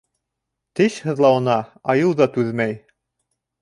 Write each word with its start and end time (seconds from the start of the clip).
Теш 0.79 0.95
һыҙлауына 1.09 1.59
айыу 1.95 2.19
ҙа 2.23 2.31
түҙмәй. 2.39 2.79